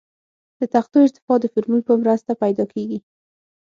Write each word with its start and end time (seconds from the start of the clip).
د 0.59 0.61
تختو 0.73 0.97
ارتفاع 1.05 1.37
د 1.41 1.45
فورمول 1.53 1.81
په 1.87 1.93
مرسته 2.01 2.31
پیدا 2.43 2.65
کیږي 2.73 2.99